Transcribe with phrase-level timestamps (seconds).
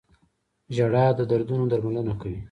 [0.75, 2.39] •ژړا د دردونو درملنه کوي.